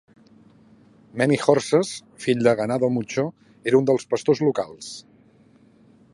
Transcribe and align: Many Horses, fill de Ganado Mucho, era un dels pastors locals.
Many 1.21 1.37
Horses, 1.47 1.91
fill 2.25 2.41
de 2.47 2.55
Ganado 2.63 2.91
Mucho, 2.97 3.27
era 3.73 3.83
un 3.83 3.89
dels 3.93 4.09
pastors 4.15 4.43
locals. 4.49 4.93